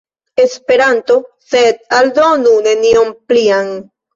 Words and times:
Esperanto, 0.43 1.17
sed 1.53 1.85
aldonu 1.99 2.57
nenion 2.71 3.17
plian. 3.29 3.75